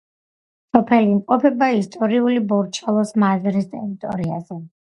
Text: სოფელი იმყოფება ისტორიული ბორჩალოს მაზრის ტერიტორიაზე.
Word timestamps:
სოფელი 0.77 1.05
იმყოფება 1.15 1.67
ისტორიული 1.81 2.41
ბორჩალოს 2.55 3.15
მაზრის 3.25 3.71
ტერიტორიაზე. 3.77 4.63